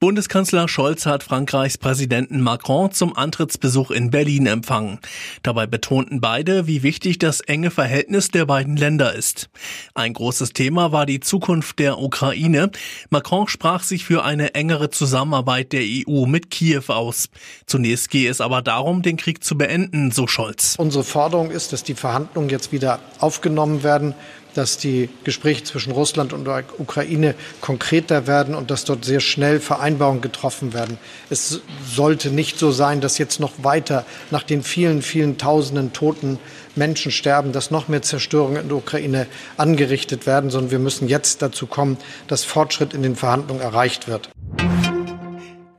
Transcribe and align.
Bundeskanzler 0.00 0.66
Scholz 0.66 1.04
hat 1.04 1.22
Frankreichs 1.22 1.76
Präsidenten 1.76 2.40
Macron 2.40 2.90
zum 2.90 3.14
Antrittsbesuch 3.14 3.90
in 3.90 4.10
Berlin 4.10 4.46
empfangen. 4.46 4.98
Dabei 5.42 5.66
betonten 5.66 6.22
beide, 6.22 6.66
wie 6.66 6.82
wichtig 6.82 7.18
das 7.18 7.42
enge 7.42 7.70
Verhältnis 7.70 8.30
der 8.30 8.46
beiden 8.46 8.78
Länder 8.78 9.14
ist. 9.14 9.50
Ein 9.92 10.14
großes 10.14 10.54
Thema 10.54 10.90
war 10.92 11.04
die 11.04 11.20
Zukunft 11.20 11.78
der 11.80 11.98
Ukraine. 11.98 12.70
Macron 13.10 13.46
sprach 13.46 13.82
sich 13.82 14.06
für 14.06 14.24
eine 14.24 14.54
engere 14.54 14.88
Zusammenarbeit 14.88 15.74
der 15.74 15.82
EU 15.82 16.24
mit 16.24 16.50
Kiew 16.50 16.84
aus. 16.86 17.28
Zunächst 17.66 18.08
gehe 18.08 18.30
es 18.30 18.40
aber 18.40 18.62
darum, 18.62 19.02
den 19.02 19.18
Krieg 19.18 19.44
zu 19.44 19.58
beenden, 19.58 20.12
so 20.12 20.26
Scholz. 20.26 20.76
Unsere 20.78 21.04
Forderung 21.04 21.50
ist, 21.50 21.74
dass 21.74 21.84
die 21.84 21.94
Verhandlungen 21.94 22.48
jetzt 22.48 22.72
wieder 22.72 23.00
aufgenommen 23.18 23.82
werden 23.82 24.14
dass 24.54 24.78
die 24.78 25.08
Gespräche 25.24 25.64
zwischen 25.64 25.92
Russland 25.92 26.32
und 26.32 26.44
der 26.44 26.64
Ukraine 26.78 27.34
konkreter 27.60 28.26
werden 28.26 28.54
und 28.54 28.70
dass 28.70 28.84
dort 28.84 29.04
sehr 29.04 29.20
schnell 29.20 29.60
Vereinbarungen 29.60 30.20
getroffen 30.20 30.72
werden. 30.72 30.98
Es 31.28 31.60
sollte 31.86 32.30
nicht 32.30 32.58
so 32.58 32.70
sein, 32.70 33.00
dass 33.00 33.18
jetzt 33.18 33.40
noch 33.40 33.52
weiter 33.62 34.04
nach 34.30 34.42
den 34.42 34.62
vielen, 34.62 35.02
vielen 35.02 35.38
tausenden 35.38 35.92
toten 35.92 36.38
Menschen 36.76 37.12
sterben, 37.12 37.52
dass 37.52 37.70
noch 37.70 37.88
mehr 37.88 38.02
Zerstörungen 38.02 38.62
in 38.62 38.68
der 38.68 38.76
Ukraine 38.76 39.26
angerichtet 39.56 40.26
werden, 40.26 40.50
sondern 40.50 40.70
wir 40.70 40.78
müssen 40.78 41.08
jetzt 41.08 41.42
dazu 41.42 41.66
kommen, 41.66 41.98
dass 42.26 42.44
Fortschritt 42.44 42.94
in 42.94 43.02
den 43.02 43.16
Verhandlungen 43.16 43.60
erreicht 43.60 44.08
wird. 44.08 44.30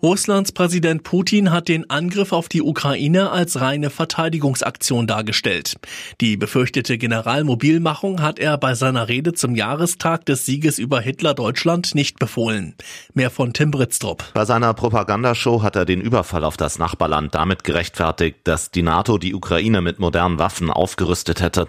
Russlands 0.04 0.52
Präsident 0.52 1.04
Putin 1.04 1.52
hat 1.52 1.68
den 1.68 1.88
Angriff 1.92 2.32
auf 2.32 2.50
die 2.50 2.64
Ukraine 2.64 3.30
als 3.30 3.62
reine 3.62 3.92
Verteidigungsaktion 3.92 5.06
dargestellt. 5.06 5.76
Die 6.22 6.38
befürchtete 6.38 6.98
Generalmobilmachung 6.98 8.20
hat 8.20 8.40
er 8.40 8.58
bei 8.58 8.74
seiner 8.74 9.10
Rede 9.10 9.34
zum 9.34 9.54
Jahrestag 9.54 10.26
des 10.26 10.44
Sieges 10.44 10.80
über 10.80 11.02
Hitler-Deutschland 11.02 11.94
nicht 11.94 12.18
befohlen. 12.18 12.74
Mehr 13.14 13.30
von 13.30 13.54
Tim 13.54 13.70
Britztrup. 13.70 14.24
Bei 14.34 14.46
seiner 14.46 14.74
Propagandashow 14.74 15.62
hat 15.62 15.76
er 15.76 15.86
den 15.86 16.02
Überfall 16.02 16.46
auf 16.46 16.58
das 16.58 16.80
Nachbarland 16.80 17.36
damit 17.36 17.64
gerechtfertigt, 17.64 18.40
dass 18.46 18.72
die 18.72 18.82
NATO 18.82 19.20
die 19.20 19.36
Ukraine 19.36 19.82
mit 19.82 20.00
modernen 20.00 20.40
Waffen 20.40 20.72
aufgerüstet 20.72 21.42
hätte. 21.42 21.68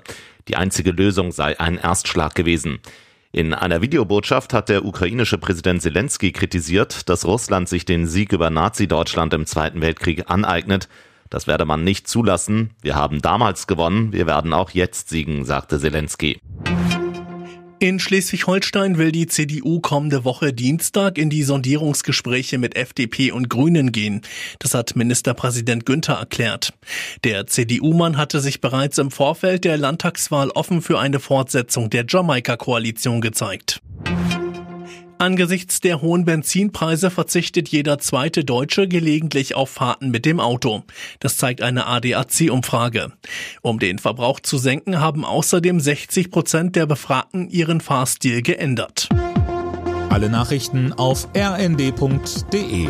Die 0.49 0.57
einzige 0.57 0.93
Lösung 0.93 1.33
sei 1.33 1.61
ein 1.61 1.77
Erstschlag 1.77 2.35
gewesen. 2.35 2.81
In 3.35 3.55
einer 3.55 3.81
Videobotschaft 3.81 4.53
hat 4.53 4.69
der 4.69 4.85
ukrainische 4.85 5.39
Präsident 5.39 5.81
Zelensky 5.81 6.33
kritisiert, 6.33 7.09
dass 7.09 7.25
Russland 7.25 7.67
sich 7.67 7.87
den 7.87 8.07
Sieg 8.07 8.31
über 8.35 8.51
Nazi-Deutschland 8.51 9.33
im 9.33 9.47
Zweiten 9.47 9.81
Weltkrieg 9.81 10.29
aneignet. 10.29 10.87
Das 11.31 11.47
werde 11.47 11.65
man 11.65 11.83
nicht 11.83 12.07
zulassen. 12.07 12.73
Wir 12.83 12.95
haben 12.95 13.23
damals 13.23 13.67
gewonnen, 13.67 14.13
wir 14.13 14.27
werden 14.27 14.53
auch 14.53 14.69
jetzt 14.73 15.09
siegen, 15.09 15.47
sagte 15.47 15.79
Zelensky. 15.81 16.41
In 17.83 17.99
Schleswig-Holstein 17.99 18.97
will 18.97 19.11
die 19.11 19.27
CDU 19.27 19.81
kommende 19.81 20.25
Woche 20.25 20.53
Dienstag 20.53 21.19
in 21.19 21.31
die 21.31 21.43
Sondierungsgespräche 21.43 22.57
mit 22.57 22.77
FDP 22.77 23.33
und 23.33 23.51
Grünen 23.51 23.91
gehen. 23.91 24.21
Das 24.61 24.73
hat 24.73 24.95
Ministerpräsident 24.95 25.85
Günther 25.85 26.15
erklärt. 26.15 26.75
Der 27.25 27.49
CDU-Mann 27.49 28.19
hatte 28.19 28.41
sich 28.41 28.61
bereits 28.61 28.99
im 28.99 29.11
Vorfeld 29.11 29.65
der 29.65 29.79
Landtagswahl 29.79 30.51
offen 30.51 30.81
für 30.81 31.01
eine 31.01 31.19
Fortsetzung 31.19 31.91
der 31.91 32.05
Jamaika-Koalition 32.09 33.21
gezeigt. 33.21 33.82
Angesichts 35.23 35.81
der 35.81 36.03
hohen 36.03 36.25
Benzinpreise 36.25 37.09
verzichtet 37.09 37.69
jeder 37.69 38.01
zweite 38.01 38.45
Deutsche 38.45 38.89
gelegentlich 38.89 39.55
auf 39.55 39.71
Fahrten 39.71 40.11
mit 40.11 40.25
dem 40.25 40.41
Auto. 40.41 40.83
Das 41.21 41.37
zeigt 41.37 41.63
eine 41.63 41.87
ADAC-Umfrage. 41.87 43.13
Um 43.61 43.79
den 43.79 44.01
Verbrauch 44.01 44.41
zu 44.41 44.59
senken, 44.59 44.99
haben 44.99 45.25
außerdem 45.25 45.79
60 45.79 46.33
Prozent 46.33 46.75
der 46.75 46.87
Befragten 46.87 47.49
ihren 47.49 47.81
Fahrstil 47.81 48.43
geändert. 48.43 49.11
Alle 50.11 50.29
Nachrichten 50.29 50.93
auf 50.93 51.29
rnd.de 51.37 52.89